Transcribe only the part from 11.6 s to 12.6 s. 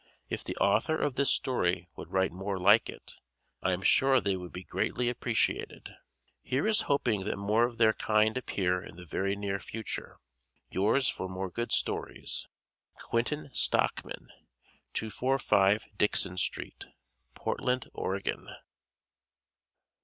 stories.